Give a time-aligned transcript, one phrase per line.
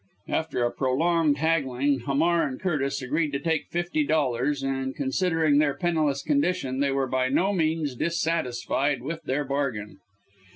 [0.29, 5.75] After a prolonged haggling, Hamar and Curtis agreed to take fifty dollars; and, considering their
[5.75, 9.97] penniless condition, they were by no means dissatisfied with their bargain.